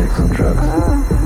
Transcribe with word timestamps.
sex 0.00 0.18
and 0.18 0.32
drugs. 0.32 0.58
Uh-huh. 0.58 1.19